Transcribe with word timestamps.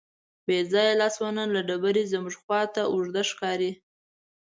بېځانه 0.45 0.93
لاسونه 1.01 1.41
له 1.53 1.61
ډبرې 1.67 2.03
زموږ 2.13 2.35
خواته 2.43 2.81
اوږده 2.91 3.21
ښکاري. 3.29 3.71